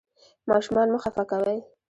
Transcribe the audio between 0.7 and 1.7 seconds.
مه خفه کوئ.